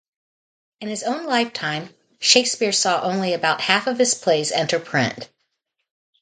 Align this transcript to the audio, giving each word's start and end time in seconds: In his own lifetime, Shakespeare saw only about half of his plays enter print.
In 0.79 0.87
his 0.87 1.03
own 1.03 1.27
lifetime, 1.27 1.87
Shakespeare 2.19 2.71
saw 2.71 3.03
only 3.03 3.33
about 3.33 3.61
half 3.61 3.85
of 3.85 3.99
his 3.99 4.15
plays 4.15 4.51
enter 4.51 4.79
print. 4.79 5.29